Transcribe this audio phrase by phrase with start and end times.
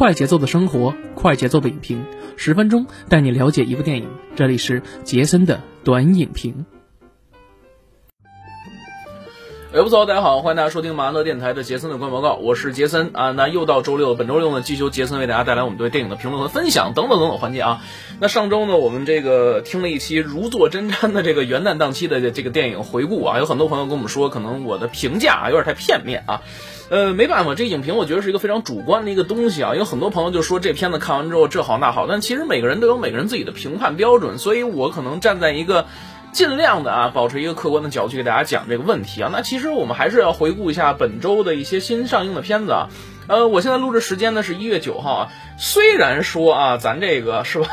[0.00, 2.06] 快节奏的生活，快节奏的影评，
[2.38, 4.08] 十分钟带你了解一部电影。
[4.34, 6.64] 这里是杰森的短影评。
[9.74, 13.32] 哎，不错，大家好，欢迎大家收听马安乐电台的杰森的观报告，我是杰森啊。
[13.32, 17.82] 那又到周六，本周六呢，继续杰森为大家带来我们对电影的评论和分享等等等等环节啊。
[18.20, 26.40] 那上周呢，我们这个听了一期如坐针毡的这个元旦档期的这个电影回顾啊，有很多朋友跟我们说，可能我的评价啊有点太片面啊。
[26.90, 29.74] 呃，没办法，这影评我觉得是一个非常主观的一个东西啊。
[29.74, 35.86] 有很多朋友就说这片子看完之后这好那好，但其实每个人都有每个人自己的评判标准，所以我可能站在一个。
[36.32, 39.30] 尽量的啊，保持一个客观的角度去给大家讲这个问题啊。
[39.32, 42.88] 那其实我们还是要回顾一下本周的一些新上映的片子啊。
[43.26, 45.28] 呃，我现在录制时间呢是一月九号啊。
[45.58, 47.66] 虽然说啊，咱这个是吧，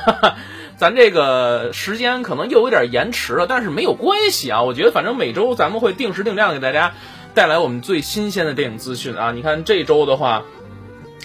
[0.76, 4.64] 咱这个时间可能又有点延迟了，但是没有关系啊。
[4.64, 6.94] 我觉得反正每周咱们会定时定量给大家
[7.38, 9.32] 带来我们最新鲜的电影资讯啊。
[9.32, 10.44] 你看这周的话。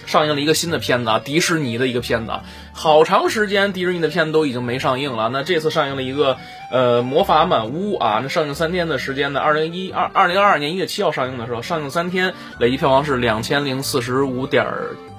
[0.05, 2.33] 上映了一个新的片子啊，迪士尼的一个片子，
[2.73, 5.29] 好长时间迪士尼的片子都已经没上映了。
[5.29, 6.35] 那这次上映了一个
[6.71, 14.67] 呃《魔法满屋》啊，那上映三天的时间呢，二零一二二零二二年一月七号上映的时候，上映三天累计票房是两千零四十五点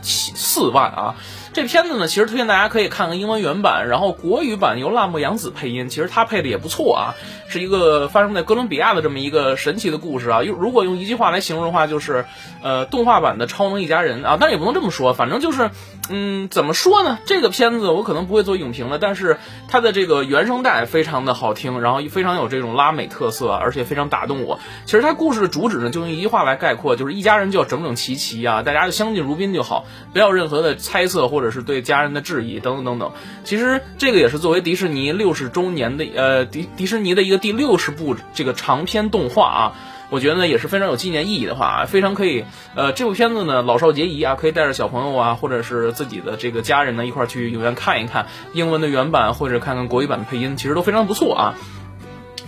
[0.02, 1.14] 七四万啊。
[1.54, 7.14] 这片子呢，其实推荐大家可以看看英文原版，然后国语版由辣目洋子配音，其实他配的也不错啊，
[7.46, 10.42] 是一个发生在哥伦比亚的这么一个神奇的故事啊。
[10.42, 12.24] 用如果用一句话来形容的话，就是
[12.60, 15.70] 呃动画版的超能一家人啊，但也不能这么说，反正就是。
[16.10, 17.18] 嗯，怎么说呢？
[17.24, 19.38] 这个片子我可能不会做影评了，但是
[19.68, 24.60] 它的这个原声带非常的好听，然后非常有这种拉美特色，而且非常打动我。
[24.84, 33.12] 其实它故事的主旨呢，就用一句话来概括，就是一家人就要整整齐齐啊，大家就相敬如宾就好，不要任何的猜测或者者是对家人的质疑等等等等。
[33.44, 39.72] 其实这个也是作为迪士尼六十周年的呃迪迪士尼的一个第六十部这个长篇动画啊。
[40.10, 42.44] 我觉得呢也是非常有纪念意义的话，非常可以，
[42.76, 51.54] 呃，这部片子呢老少皆宜啊，可以带着小朋友啊，或者是自己的这个家人呢一块儿去影院看一看英文的原版，或者看看国语版的配音，其实都非常不错啊。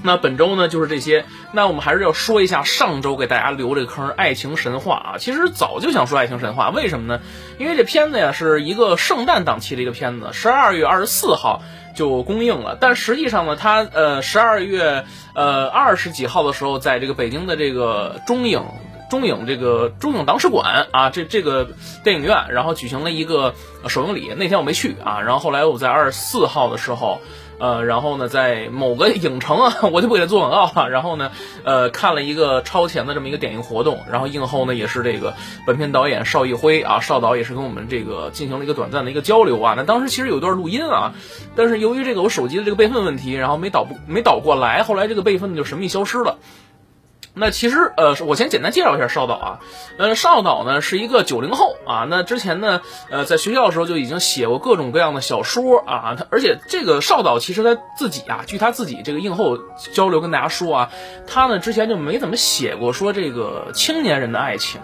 [0.06, 7.20] 那本周呢就是这些，那我们还是要说一下上周给大家留这个坑《爱情神话》啊，其实早就想说《爱情神话》，为什么呢？
[7.58, 11.60] 因为这片子呀是一个圣诞档期的一个片子，十二月二十四号。
[11.96, 18.62] 就公映了，但实际上呢，它呃十二月呃二十几号的时候，在这个北京的这个中影
[19.08, 21.66] 中影这个中影党史馆啊，这这个
[22.04, 23.54] 电影院，然后举行了一个
[23.88, 24.30] 首映礼。
[24.36, 27.18] 那天我没去啊，然后后来我在二十四号的时候。
[27.58, 30.90] 呃，然后呢，在某个影城啊，我就不给他做广告了。
[30.90, 31.30] 然后呢，
[31.64, 34.00] 呃，看了一个超前的这么一个点映活动。
[34.10, 35.34] 然后映后呢，也是这个
[35.66, 39.74] 本片导演邵艺辉啊，邵导也是跟我们这个进行了一个短暂的一个交流啊。
[39.76, 41.14] 那当时其实有一段录音啊，
[41.54, 46.38] 但是由于这个我手机的这个备份问题，然后没导不没导过来，后来这个备份就神秘消失了。
[47.38, 49.60] 那其实，呃，我先简单介绍一下邵导啊，
[49.98, 52.80] 呃，邵导呢是一个九零后啊，那之前呢，
[53.10, 59.58] 呃，在学校的时候就已经写过各种各样的小说啊，他而且这个邵导其实他自己啊，据他自己这个映后
[59.92, 60.90] 交流跟大家说啊，
[61.26, 64.80] 他呢之前就没怎么写过说这个青年人的爱情，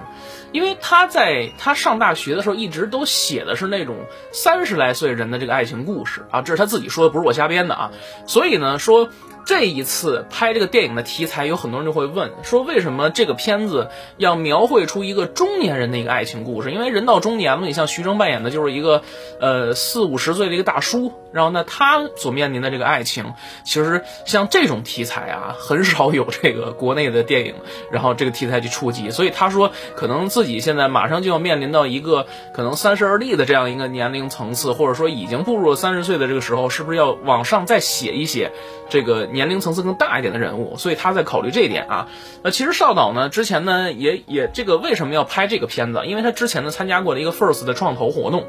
[0.53, 3.97] 因为他在他上大学的时候一直都写的是那种
[4.31, 7.93] 三十来岁人的这个爱情故事啊，这是他自己说的，不是我瞎编的啊，
[8.27, 9.09] 所以呢说。
[9.44, 16.70] 这一次拍这个电影的题材，有很多人就会问说，为什么这个片子要描绘出一个中年人的一个爱情故事？
[16.70, 19.03] 因为人到中年了，你像徐峥扮演的就是一个，
[19.41, 27.54] 呃，四五十岁的一个大叔，然后呢，他所面临的这个爱情，其实像这种题材啊，很少有这个国内的电影，
[27.91, 38.53] 然后这个题材去触及，所以他说，可能自己现在马上就要面临到一个可能三十而立的这样一个年龄层次，或者说已经步入了三十岁的这个时候，是不是要往上再写一写
[38.88, 39.28] 这个？
[39.32, 42.09] 年龄层次更大一点的人物，所以他在考虑这一点啊。
[42.43, 46.03] 那其实邵导呢，之前呢也也这个为什么要拍这个片子？
[46.06, 48.47] 因为他之前呢参加过了一个 First 的创投活动。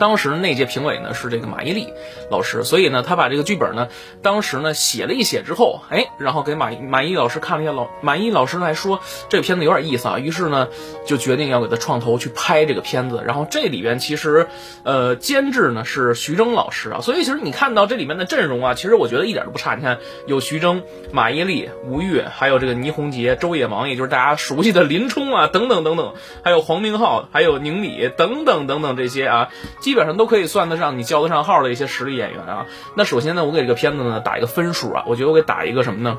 [0.00, 1.92] 当时那届评委呢是这个马伊琍
[2.30, 3.88] 老师，所以呢他把这个剧本呢
[4.22, 10.68] 当时呢写了一写之后，哎，然后给马马伊琍老师看了一下，老马伊琍老师来说这个片子有点意思啊，于是呢
[11.06, 13.22] 就决定要给他创投去拍这个片子。
[13.26, 14.48] 然后这里边其实
[14.84, 19.74] 呃监制呢是徐峥老师啊，所以其实你看到这里面的阵容啊，其实我觉得一点都不差。
[19.74, 20.82] 你看有徐峥、
[21.12, 29.50] 马伊琍、吴越，还有这个倪虹洁、周野芒，也就是大家熟悉的林冲啊等等等等，还有黄明昊，还有宁理等等等等这些啊。
[29.90, 32.66] 基本上都可以算得上你叫得上号的一些实力演员啊。
[32.96, 36.18] 那首先呢，我给这个片子呢打一个分数啊，我觉得我给打一个什么呢？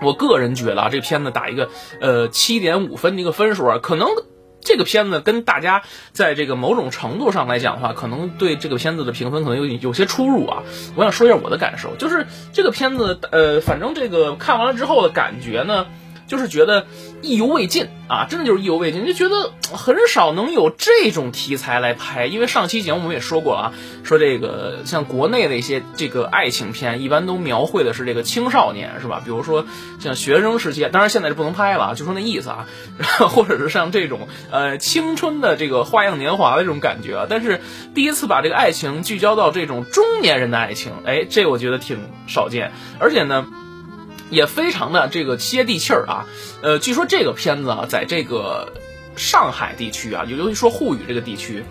[0.00, 1.68] 我个人觉得啊，这片子打一个
[2.00, 3.78] 呃七点五分的一个分数啊。
[3.82, 4.06] 可能
[4.60, 10.62] 这个片子跟大家在这个某种程度上来讲的话，可能对这个片子的评分可能有有些出入啊。
[10.94, 15.86] 我想说一下我的感受，就是这个片子呃，反正这个看完了之后的感觉呢。
[16.26, 16.86] 就是觉得
[17.22, 22.26] 意犹未尽啊，真的就是意犹未尽，就觉得很少能有这种题材来拍。
[22.26, 23.72] 因为上期节目我们也说过了啊，
[24.04, 29.22] 说这个像国内的一些这个爱情片，一般都描绘的是这个青少年，是吧？
[29.24, 29.66] 比如说
[30.00, 32.66] 像学生时期，当然现在是不能拍了啊，就说那意思啊，
[33.28, 37.26] 或者是像这种呃青春的这个花样年华的这种感觉啊。
[37.28, 37.60] 但是
[37.94, 43.46] 第一次把这个爱情聚焦到这种中年人的爱情，哎，这我觉得挺少见，而且呢。
[44.30, 46.26] 也非常的这个接地气儿啊，
[46.62, 48.72] 呃，据说这个片子啊，在这个
[49.16, 51.64] 上海地区啊，尤其说沪语这个地区，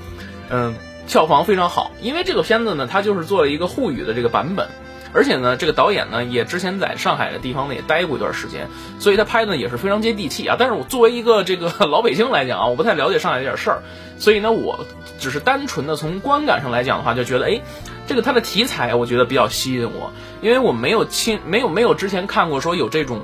[0.49, 0.73] 嗯，
[1.07, 4.69] 票房非常好，因为这个片子呢，它就是做了一个沪语的这个版本，
[5.11, 8.67] 而且呢，这个导演呢，也之前在上海的地方呢也待过一段时间，
[8.99, 10.55] 所以他拍的也是非常接地气啊。
[10.57, 13.83] 但是我作为一个这个老北京来讲啊，我不太了解上海这点事儿，
[14.17, 14.85] 所以呢，我
[15.19, 17.61] 只是单纯的从观感上来讲的话，就觉得哎。
[18.07, 20.11] 这个它的题材我觉得比较吸引我，
[20.41, 23.21] 因为我没有亲没有没有之前看过说有这种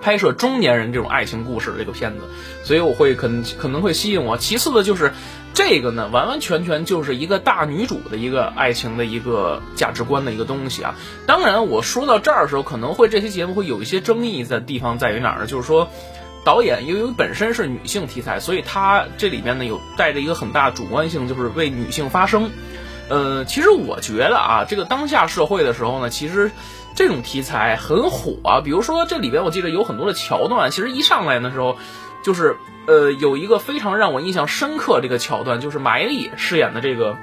[0.00, 2.24] 拍摄中年人这种爱情故事的这个片子，
[2.64, 4.36] 所以我会可能可能会吸引我。
[4.36, 5.12] 其次的就是
[5.54, 10.96] 这个呢，完完全全就是一个大女主的一个爱情的一个价值观的一个东西啊。
[11.26, 15.46] 当然我说到这儿的时候，可能会这期节目会有一些争议的地方在于哪儿呢？
[15.46, 15.88] 就是说
[16.44, 22.50] 导演因为本身是女性题材，所以它这里面呢有带着一个很大主观性，就是为女性发声。
[23.08, 26.50] 呃，其实我觉得啊，这个当下社会的时候呢，其实
[26.94, 28.60] 这种题材很火啊。
[28.60, 31.76] 比如说这里边，我记得有很多的桥段，其实一上来的时候，
[32.24, 32.56] 就是
[32.86, 37.16] 呃，有一个非常让我印象深刻这个桥段，就是马伊琍饰演的这个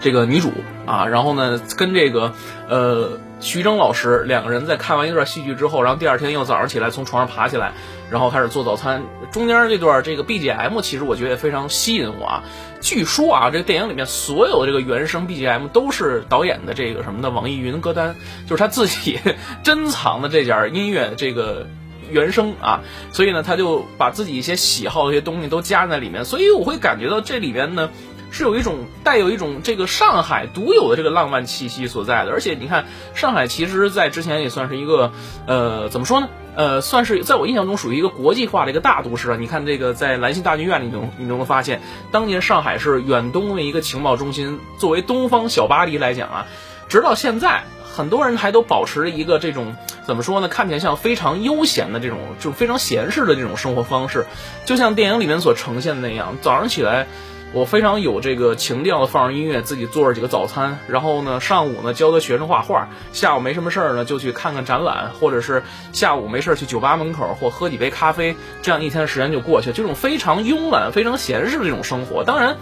[0.00, 0.52] 这个女主
[0.86, 2.32] 啊，然后呢，跟这个
[2.68, 7.72] 呃徐峥老师两个人在看完一段戏剧之后，然后第二天又早上起来从床上爬起来。
[8.10, 12.42] 然后开始做早餐，中间这段这个 BGM 其实我觉得也非常吸引我啊。
[12.80, 18.16] 据说啊，这个电影里面所有的这个原声 BGM 都是导演的这个什么的网易云歌单，
[18.48, 19.20] 就是他自己
[19.62, 21.68] 珍藏的这点音乐这个
[22.10, 22.80] 原声啊。
[23.12, 27.90] 所以呢，他就把自己一些喜好的一些东西都加在里面，所以我会感觉到这里面呢。
[28.30, 35.12] 是有一种带有一种这个上海独有的这个浪漫气息所在的，而且你看，上海其实在之前也算是一个，
[35.46, 36.28] 呃，怎么说呢？
[36.56, 39.36] 呃，算是在我印象中属于一个国际化的一个大都市啊。
[39.38, 41.80] 你看这个在兰心大剧院里头，你都能发现，
[42.10, 46.46] 当年上海是远东的一个情报中心，作为东方小巴黎来讲啊，
[46.88, 50.48] 直到现在，很多人还都保持着一个这种怎么说呢？
[50.48, 54.26] 看起来像非常悠闲的这种，就非常闲适的这种生活方式，
[54.66, 57.06] 就像电影里面所呈现的那样，早上起来。
[57.52, 69.74] 我非常有这个情调的放上音乐，自己做着几个早餐，然后呢，上午呢教个学生画画，下午没什么事儿呢就去看看展览，或者是下午没事儿去酒吧门口或喝几杯咖啡，这样一天时间就过去了。
[69.74, 72.56] 这种非常慵懒、非常闲适的这种生活，当然，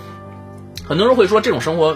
[0.88, 1.94] 很多人会说这种生活。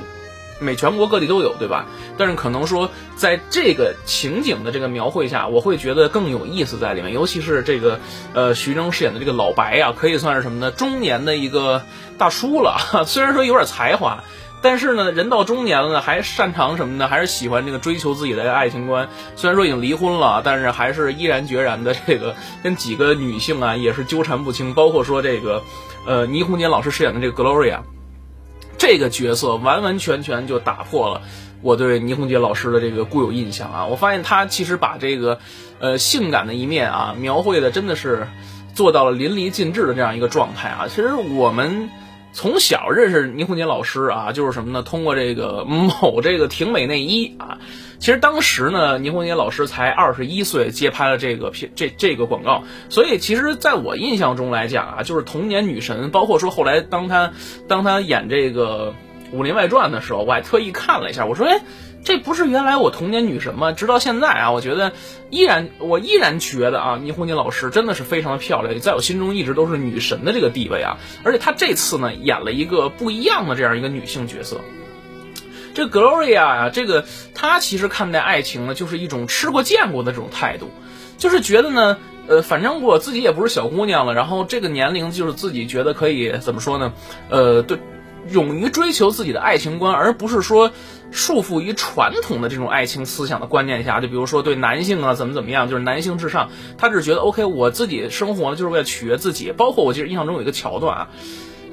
[0.62, 1.86] 每全国各地都有，对吧？
[2.16, 7.12] 但是可能说，在这个情景的这个描绘下，我会觉得更有意思在里面。
[7.12, 8.00] 尤其是这个，
[8.32, 10.70] 呃，徐峥饰演的这个老白啊，可以算是什么呢？
[10.70, 11.82] 中年的一个
[12.16, 12.78] 大叔了。
[13.06, 14.24] 虽然说有点才华，
[14.62, 17.08] 但是呢，人到中年了，还擅长什么呢？
[17.08, 19.08] 还是喜欢这个追求自己的爱情观。
[19.34, 24.74] 虽然说已经离婚了，但是还是毅然决然的这个跟几个女性啊也是纠缠不清。
[24.74, 25.62] 包括说这个，
[26.06, 27.80] 呃，倪虹洁老师饰演的这个 Gloria。
[28.82, 31.22] 这个角色完完全全就打破了
[31.60, 33.86] 我对倪虹洁老师的这个固有印象啊！
[33.86, 35.38] 我发现她其实把这个，
[35.78, 38.26] 呃，性感的一面啊，描绘的真的是
[38.74, 40.86] 做到了淋漓尽致的这样一个状态啊！
[40.88, 41.90] 其实我们。
[42.34, 44.82] 从小认识倪虹洁老师啊，就是什么呢？
[44.82, 47.58] 通过这个某这个婷美内衣啊，
[48.02, 56.10] 其实当时呢，倪虹洁老师才二十一岁，接拍了这个片这这个广告，所以其实在我印象中来讲啊，就是童年女神。
[56.10, 57.32] 包括说后来当她
[57.68, 58.92] 当她演这个
[59.36, 61.60] 《武林外传》的时候，我还特意看了一下，我说哎。
[62.04, 63.70] 这不是原来我童年女神吗？
[63.70, 64.90] 直到现在啊，我觉得
[65.30, 70.98] 依然，我依然觉得啊，倪虹洁老师真的是非常的漂亮，在我心中一直都是女神的这个地位啊。
[71.22, 74.60] 而且她这次呢，演了一个不一样的这样一个女性角色。
[75.74, 80.70] 这 Gloria 呀，这个她其实看待爱情呢，就是一种吃过见过的这种态度，
[81.18, 81.98] 就是觉得呢，
[82.28, 86.92] 呃，反正我自己也不是小姑娘了，然后这个年龄就是自己觉得可以怎么说呢？
[87.28, 87.78] 呃，对。
[88.30, 90.70] 勇于追求自己的爱情观，而不是说
[91.10, 94.00] 束缚于传统的这种爱情思想的观念下。
[94.00, 96.50] 就比如说对男性啊怎么怎么样，就是男性至上。
[96.78, 99.50] 他只是觉得 OK，我自己生活呢就是为了取悦自己。
[99.50, 101.08] 包括我记得印象中有一个桥段啊，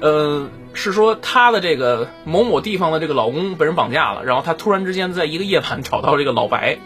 [0.00, 6.78] 呃，是说她的这个某某地方的这个老公被人绑架了，然后她突然之间在一个夜晚找到这个老白，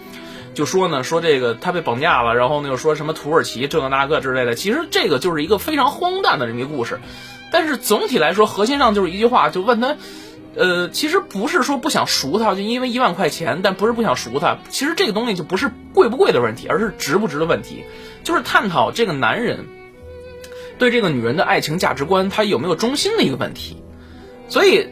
[0.54, 4.54] 就说呢说这个他被绑架了，然后呢又说什么土耳其这个那个之类的。
[4.54, 7.00] 其实这个就是一个非常荒诞的这么一个故事。
[7.50, 9.96] 但是总体来说，核心上就是一句话，就问他，
[10.56, 14.58] 呃，其实不是说不想赎他，就因为一万块钱，但不是不想赎他。
[14.70, 17.84] 其实这个东西就不是贵不贵的问题，而是值不值的问题。
[18.24, 19.66] 就是探讨这个男人
[20.78, 23.82] 对这个女人的爱情价值观，她有没有忠心的一个问题。
[24.48, 24.86] 所以，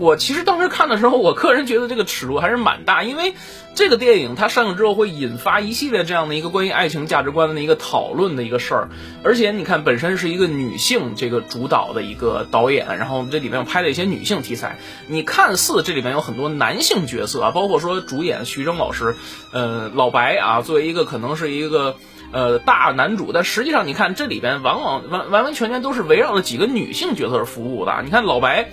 [0.00, 3.34] 我其实当时看的时候，我个人觉得这个尺度还是蛮大，因为
[3.74, 8.88] 这个电影它上映之后会引发一系列这样的一个关于爱情价值观的一个讨论的一个事儿。
[9.22, 14.78] 而且你看，本身是一个女性这个主导的一个导演，然后这里面拍了一些女性题材。
[15.06, 19.14] 你看似这里面有很多男性角色啊，包括说主演徐峥老师，
[19.52, 21.96] 呃，老白啊，作为一个可能是一个。
[22.30, 28.02] 呃，大男主，但实际上你看这里边往往完完完全全都是围绕着几个女性角色服务的。
[28.04, 28.68] 你看老白，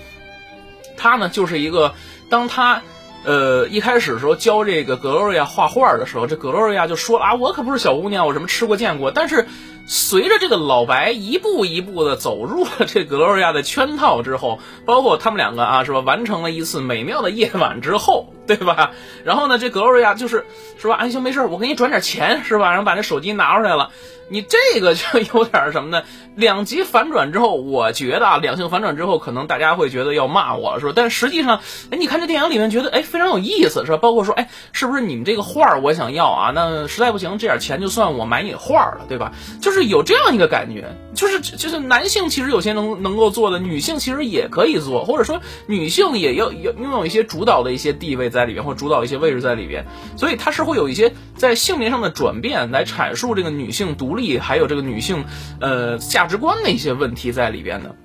[0.98, 1.94] 他呢就是一个，
[2.30, 2.82] 当他
[3.24, 9.12] 呃一开始的时候教这个格洛瑞亚画画的时候，这格洛瑞亚就说了啊，我可不是小姑娘，我什么吃过见过。
[9.12, 9.48] 但是
[9.86, 18.32] 随着这个老白一步一步的走入了这格罗瑞亚的圈套之后，包括他们两个啊是吧，完成了一次美妙的夜晚之后。
[18.48, 18.92] 对吧？
[19.24, 20.46] 然后呢，这格罗瑞亚就是
[20.78, 20.98] 是吧？
[20.98, 22.70] 哎，行，没事我给你转点钱是吧？
[22.70, 23.90] 然后把那手机拿出来了。
[24.30, 25.04] 你这个就
[25.34, 26.04] 有点什么呢？
[26.36, 30.94] 两极反转之后，我觉得啊，两性反转之后，可能大家会觉得要骂我了，是吧？
[30.96, 33.98] 但实际上，哎，你看这电影里面觉得哎非常有意思，是吧？
[33.98, 36.52] 包括说，哎，是不是你们这个画儿我想要啊？
[36.54, 39.32] 那实在不行，这点钱就算我买你画儿了，对吧？
[39.62, 48.26] 就是有这样一个感觉，就是就是男性其实有些能能够做的，女性其实也可以做，或者说女性也要有拥有一些主导的一些地位。
[48.36, 49.86] 在里边或主导一些位置在里边，
[50.18, 55.26] 所以它是会有一些在性别上的转变，来阐述这个女性独立，还有这个女性
[55.60, 57.96] 呃价值观的一些问题在里边的。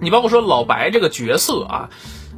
[0.00, 1.90] 你包括说老白这个角色啊，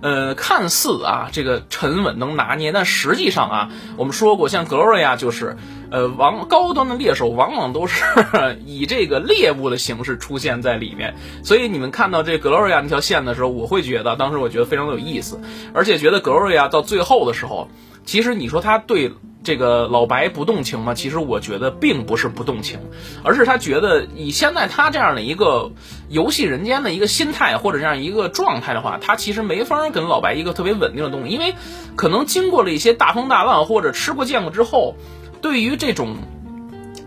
[0.02, 5.56] 呃，看似啊这个沉稳能拿捏，但实际上啊，我们说过像格洛瑞亚就是。
[5.90, 8.02] 呃，往高端的猎手往往都是
[8.66, 15.40] 以这个猎物的形式出现在里面，所以你们看到这格洛瑞亚那条线的时候，我会觉得当时我觉得非常的有意思，
[15.72, 17.68] 而且觉得格洛瑞亚到最后的时候，
[18.04, 19.12] 其实你说他对
[19.44, 20.94] 这个老白不动情吗？
[20.94, 22.80] 其实我觉得并不是不动情，
[23.22, 25.70] 而是他觉得以现在他这样的一个
[26.08, 31.54] 游戏人间的一个心态或者这样一个状态的话，他其实没法跟老白一个特别稳定的东西，因为
[31.94, 34.96] 可能经过了一些大风大浪或者吃过见过之后。
[35.42, 36.16] 对于这种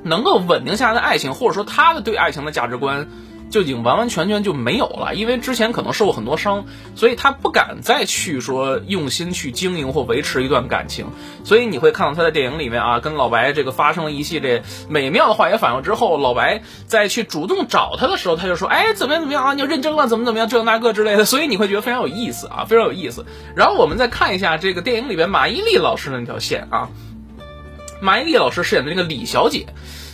[0.04, 3.08] 能够稳定下来的爱情，或者说他的对爱情的价值观，
[3.50, 5.16] 就已经完完全全就没有了。
[5.16, 11.08] 因为之前可能受过很多伤，所以他不敢再去说用心去经营或维持一段感情。
[11.44, 19.54] 所以你会看到他在电影里面啊，跟老白这个发生了一系列美妙的化学反应之后，老白再去主动找他的时候，他就说：“哎，怎么样怎么样啊？
[19.54, 23.26] 你要认真了，怎么怎么样，这那个之类的。”所以你会觉得非常有意思啊，非常有意思。
[23.56, 26.90] 然后我们再看一下这个电影里边马伊琍老师的那条线啊。
[28.00, 29.66] 马伊琍老师饰演的那个李小姐，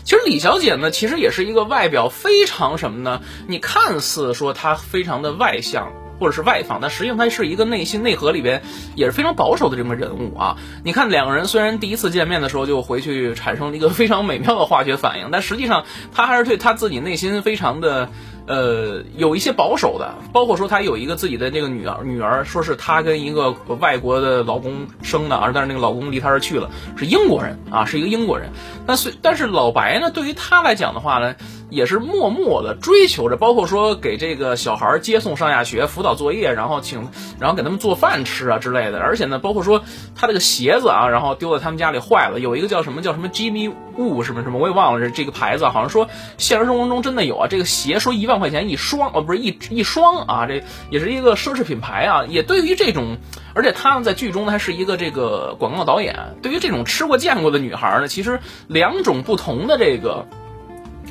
[0.03, 3.21] 其实李小姐呢，其实也是一个外表非常什么呢？
[3.47, 8.61] 你看似说她非常的外向或者是外放，但实际上她是一个内心内核里边
[8.95, 10.57] 也是非常保守的这么人物啊。
[10.83, 18.09] 你看两个人虽然第一次见面的时候就回去产生了一个非常美妙的化学反应，但实际上她还是对她自己内心非常的。
[18.45, 28.49] 呃，有一些保守的，包括说他有一个自己的那个女儿，女儿说是她跟一个外国的老公生的，而但是那个老公离她而去了，是英国人啊，是一个英国人。
[28.85, 31.35] 但是但是老白呢，对于他来讲的话呢。
[31.73, 38.99] 也是默默的追求着，包括说给这个小孩接送上下学、辅导作业，然后请，然后给他们做饭吃啊之类的。
[38.99, 39.83] 而且呢，包括说
[40.15, 47.47] 他这个鞋子啊，然后丢在他们家里坏了，有一个叫什么叫什么 Jimmy Woo 什么什么，我也忘了这这个牌子，好像说现实生活中真的有啊。
[47.49, 52.25] 这个鞋说一万块钱一双，哦，不是一一双啊，这也是一个奢侈品牌啊。
[52.29, 53.17] 也对于这种，
[53.55, 56.35] 而且他呢在剧中还是一个这个广告导演。
[56.43, 60.27] 对于这种吃过见过的女孩呢，其实两种不同的这个。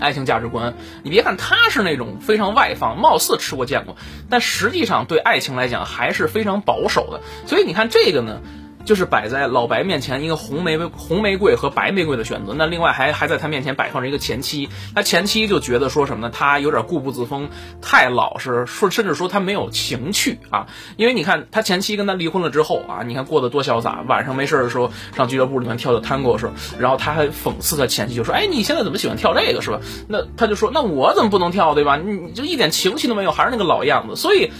[0.02, 3.97] 爱情价值观，你别看他是那种非常外放，貌似吃过见过，
[4.28, 7.21] 但实际上对爱情来讲还是非常保守的。
[7.47, 8.40] 所以你看这个呢。
[8.85, 12.55] 就是摆在老白面前一个红玫瑰、红玫瑰和白玫瑰的选择。
[12.57, 14.69] 那另外还还在他面前摆放着一个前妻。
[14.95, 16.33] 他前妻就觉得说什么呢？
[16.35, 17.49] 他有点固步自封，
[17.81, 20.67] 太老实，说甚至说他没有情趣啊。
[20.97, 24.05] 因为你看他前妻跟他离婚了之后啊，你看过得多潇洒。
[24.09, 26.53] 晚上没事的时候上俱乐部里面跳跳探戈是吧？
[26.79, 31.97] 然后他还讽刺他前妻，就说：“哎，你现在怎么喜欢跳这个是吧？”那他就说：“那我怎么不能跳对吧？
[31.97, 34.51] 你就一点情趣都没有，还是那个老样子。”所以。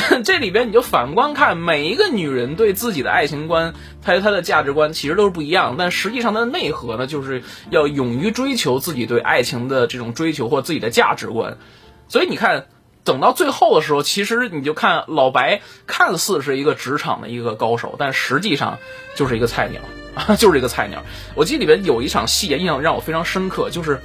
[0.24, 5.76] 这里边你就反观看每一个女人对自己的爱情观，还有她的价值观，其实都是不一样。
[5.78, 11.58] 但实际上它的内核呢，就是要勇于追求自己对爱情的这种追求或自己的价值观。
[12.08, 12.66] 所以你看，
[13.04, 18.78] 等到最后的时候，其实你就看老白看似是一个职场的一个高手，但实际上
[19.14, 19.80] 就是一个菜鸟
[20.14, 21.02] 啊， 就是一个菜鸟。
[21.34, 24.00] 我记得里边有一场戏也印象让我非常深刻，就是。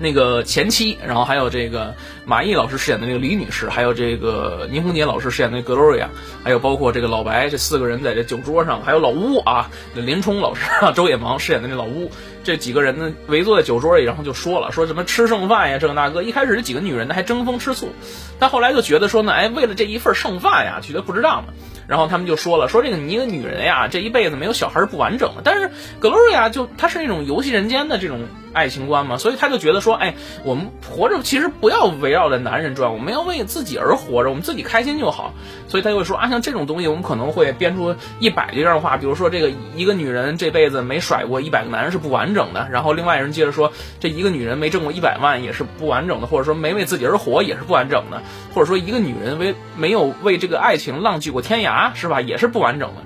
[0.00, 6.08] 那个前妻，然后还有这个马毅老师饰演的那个李女士，还有这个倪虹洁老师饰演的格洛瑞亚，
[6.42, 12.10] 还有包括这个老白，这四个人在这酒桌上，还有老乌啊，林冲老师啊、周野芒饰演的那老乌，
[12.42, 16.22] 这几个人呢围坐在酒桌里，然后就说了说什么吃剩饭呀，这个那个。
[16.22, 17.90] 一开始这几个女人呢还争风吃醋，
[18.38, 21.52] 但后来就觉得说呢，哎，为了这一份剩饭呀，觉得不值当的。
[21.86, 25.42] 然后他们就说了，说这个你一个女人呀，这一辈子没有小孩是不完整的。
[25.44, 28.20] 但是格洛瑞亚就她是那种游戏人间的这种
[28.52, 30.14] 爱情观嘛，所以他就觉得说，哎，
[30.44, 35.32] 我们活着其实不要围绕着男人转，我们要为自己而活着，我们自己开心就好。
[35.68, 42.68] 所以他就会说啊，像这种东西，我们可能会编出一百句这样的话，比如说这个一个女人这辈子没甩过一百个男人是不完整的。
[42.70, 48.22] 然后另外人接着说，这一个女人没挣过一百万也是不完整的，或者说没为自己而活也是不完整的，
[48.54, 51.90] 或者说一个女人为没有为这个爱情浪迹过天涯。
[51.94, 52.20] 是吧？
[52.20, 53.02] 也是不完整的。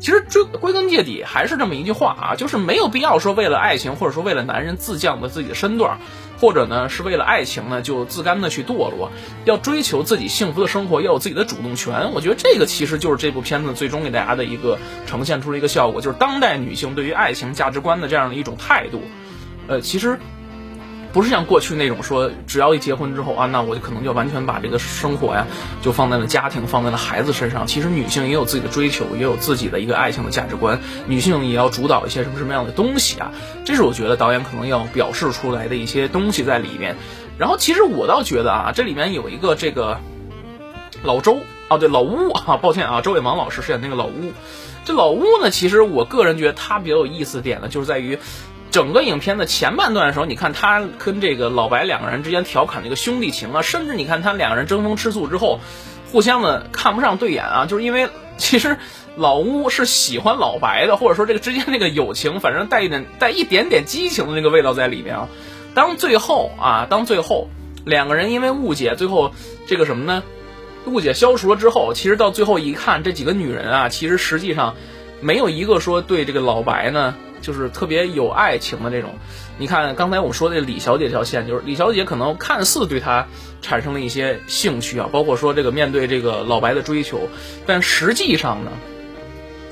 [0.00, 5.98] 其实追归根结底还是这么一句话啊，就是没有必要说为了爱情或者说为了男人自降的自己的身段，
[6.40, 9.10] 或者呢是为了爱情呢就自甘的去堕落。
[9.44, 12.12] 要追求自己幸福的生活，要有自己的主动权。
[12.12, 19.02] 我觉得这个其实就是这部片子最终给大家的一个呈现出了一个效果，就是当代女性对于爱情价值观的这样的一种态度。
[19.66, 20.18] 呃，其实。
[21.12, 25.46] 不是像过去那种说，只要一结婚之后啊，那我就可能就完全把这个生活呀，
[25.80, 27.66] 就放在了家庭，放在了孩子身上。
[27.66, 30.80] 其实女性也有自己的追求，也有自己的一个爱情的价值观。
[31.06, 33.32] 女性也要主导一些什么什么样的东西啊？
[33.64, 36.96] 这是我觉得导演可能要表示出来的一些东西在里面。
[37.38, 40.00] 然后其实我倒觉得啊，这里面有一个这个
[41.02, 41.38] 老周
[41.68, 44.32] 啊，对老乌啊，抱歉啊，周伟芒老师饰演那个老乌。
[44.84, 48.18] 这老乌呢，其实我个人觉得他比较有意思点呢，就是在于。
[48.78, 55.58] 整个影片的前半段的时候，你看他跟这个老白两个人之间调侃那个兄弟情啊，甚至你看他两个人争风吃醋之后，
[56.12, 58.76] 互相的看不上对眼啊，就是因为其实
[59.16, 65.28] 老乌是喜欢老白的，或者说这个之间这个友情，反正带一点带一点点激情的那个味道在里面啊。
[65.74, 67.48] 当最后啊，当最后
[67.84, 69.32] 两个人因为误解，最后
[69.66, 70.22] 这个什么呢？
[70.86, 74.76] 误解消除了之后，其实到最后一看，这几个女人啊，其实实际上
[75.20, 77.16] 没有一个说对这个老白呢。
[77.40, 79.14] 就是特别有爱情的这种，
[79.58, 83.26] 你看刚才我们说的李小姐这条线，就是李小姐可能看似对他
[83.62, 87.28] 产生了一些兴趣啊，包括说这个面对这个老白的追求，
[87.66, 88.70] 但实际上呢，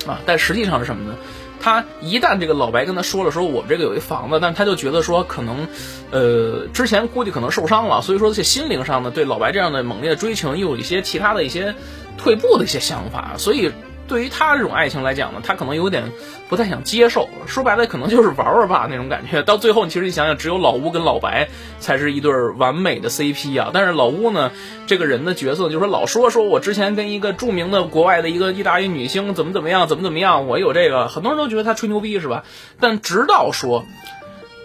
[0.06, 1.16] 啊，但实际上是什么呢？
[1.60, 5.66] 他一旦这个老白跟他说了说我们这个有一房子，但他就觉得说可能，
[6.10, 11.74] 呃，之前估计可能受伤了，所以说在心灵上呢，对老白这样的猛烈的追求又有一些其他的一些
[12.18, 13.72] 退步的一些想法，所以。
[14.08, 16.04] 对于他这种爱情来讲呢，他可能有点
[16.48, 17.28] 不太想接受。
[17.46, 19.42] 说白了，可能就是玩玩吧那种感觉。
[19.44, 21.48] 到最后，其实你想想，只有老乌跟老白
[21.80, 23.70] 才是一对完美的 CP 啊。
[23.74, 24.50] 但是老乌呢，
[24.86, 32.44] 这个人的角色就是说老说说我之前跟一个著名的国外的一个意大利女星怎么怎么样，怎么怎么样，我有这个，很多人都觉得他吹牛逼是吧？
[32.78, 33.84] 但直到说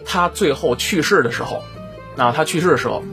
[0.05, 1.63] 他最后去世的时候，
[2.15, 3.03] 啊，他去世的时候，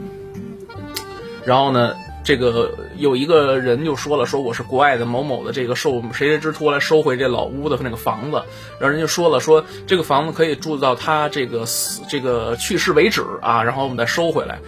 [1.43, 1.95] 然后呢？
[2.21, 8.43] 这个有一个人就说了，说我是国外的某某的这个受谁谁之托来收回这老屋的那个房子，
[8.79, 14.59] 然后人家说了，说这个房子可以住到他这个死这个去世为止啊，然后我们再收回来。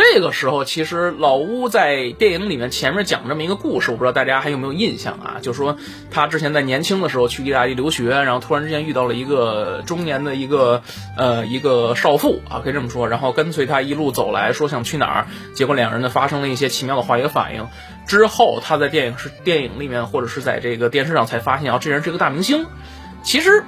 [0.00, 5.36] 这个时候，其实老乌在电影里面前面讲这么一个故事，我不知道大家还有没有印象啊？
[5.42, 5.76] 就说
[6.10, 10.82] 他之前在年轻的时候去意大利留学，然后突然之间遇到了一个中年的一个
[11.16, 17.66] 呃一个少妇啊，可以这么说，然后跟随他一路走来说想去哪儿，结果两人呢发生了一些奇妙的化学反应。
[18.06, 22.66] 之后他在电影是电影里面或者是在这个电视上才发现啊，这人是个大明星。
[23.22, 23.64] 其实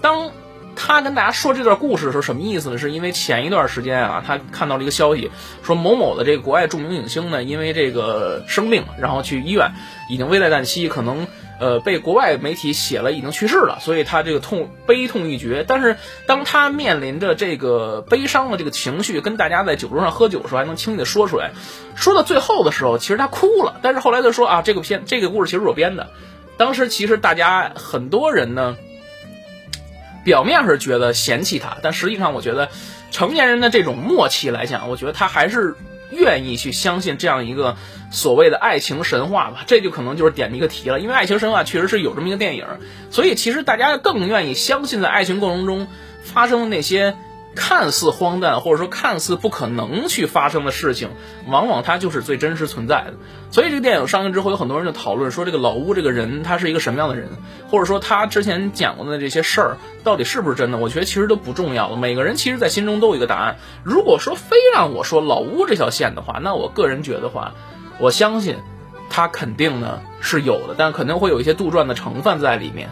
[0.00, 0.30] 当。
[0.76, 2.78] 他跟大家说这段故事的时候，什么意思呢？
[2.78, 9.72] 是因为前一段时间啊，他看到了一个消息，说某某的这个国外著名影星呢，因为这个生病，然后去医院，
[10.10, 11.26] 已经危在旦夕，可能
[11.58, 15.64] 呃被国外媒体写了已经去世了，所以他这个痛悲痛欲绝。
[15.66, 21.52] 但是当他面临着这个悲伤的这个情绪，跟大家在酒桌上喝酒的时候，还能轻易的说出来，
[21.94, 23.80] 说到最后的时候，其实他哭了。
[23.82, 26.10] 但是后来就说啊，这个片这个故事其实我编的。
[26.58, 28.76] 当时其实大家很多人呢。
[30.26, 32.68] 表面是觉得嫌弃他，但实际上我觉得，
[33.12, 35.76] 成年人的这种默契来讲，我觉得他还是
[36.10, 37.76] 愿意去相信这样一个
[38.10, 39.62] 所谓的爱情神话吧。
[39.68, 42.66] 这就可能就是点一个题了，因为爱情神话确实是有这么一个电影，
[43.10, 45.86] 所以其实大家更愿意相信在爱情过程中
[46.24, 47.14] 发生的那些。
[47.56, 51.08] 看似荒诞，或者说看似不可能去发生的事情，
[51.48, 53.14] 往往它就是最真实存在的。
[53.50, 57.30] 所以这个电影上映之后，有很多人就讨论说，这个老乌这个人他是一个什么样的人，
[57.68, 60.78] 或者说他之前讲过的这些事儿到底是不是真的？
[60.78, 61.96] 我觉得其实都不重要了。
[61.96, 63.56] 每个人其实在心中都有一个答案。
[63.82, 67.54] 如果说非让我说老乌这条线的话，那我个人觉得话，
[67.98, 68.56] 我相信
[69.08, 72.90] 他肯定呢是有的，但肯定会有一些杜撰的成分在里面。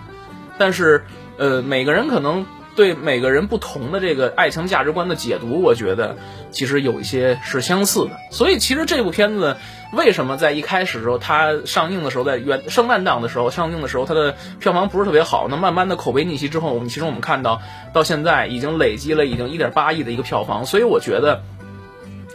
[0.56, 1.04] 但是，
[1.36, 2.46] 呃，每个人可能。
[2.76, 6.16] 对每个人不同的这个爱情价值观的解读，我觉得
[6.50, 8.10] 其实有一些是相似的。
[8.30, 9.56] 所以其实这部片子
[9.92, 21.42] 为什么在一开始时候它上映的时候，在元圣诞档的时候上映的时候，它的票房不是特别好，那慢慢的口碑逆袭之后，我们其实我们看到到现在已经累积了已经一点八亿的一个票房，所以我觉得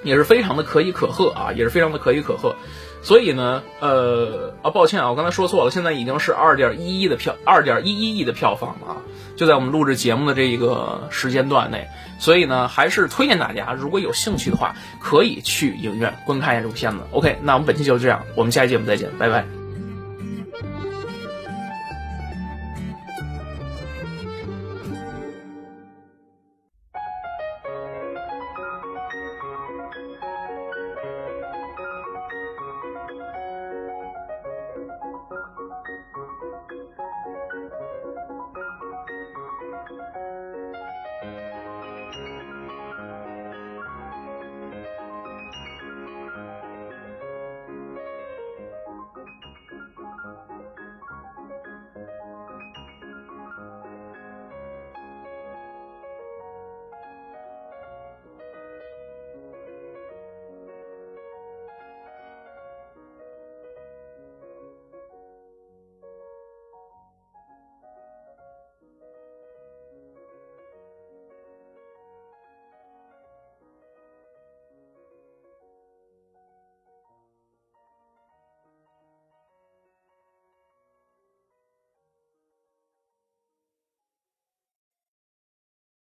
[0.03, 2.55] 也是非常的可以可贺啊，也是非常的可以可贺。
[3.01, 8.97] 所以呢，呃啊，抱歉啊，我刚才说错了，现在已经是二点一一的票，二点一一亿的票房了啊，
[9.35, 11.87] 就在我们录制节目的这一个时间段内。
[12.19, 16.97] 所以呢，还是推荐大家，如果有兴趣的话，可以去影院观看一下这部片子。
[17.11, 19.58] OK，那我们本期就是这样，我们下期节目再见，拜拜。